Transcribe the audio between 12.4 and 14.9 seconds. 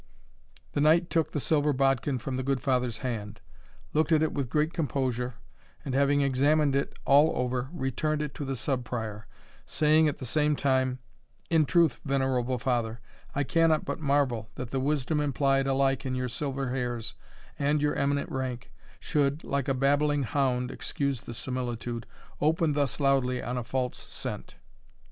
father, I cannot but marvel, that the